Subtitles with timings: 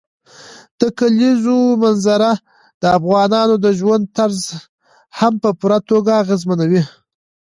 [0.79, 2.31] د کلیزو منظره
[2.81, 4.41] د افغانانو د ژوند طرز
[5.19, 6.83] هم په پوره توګه اغېزمنوي.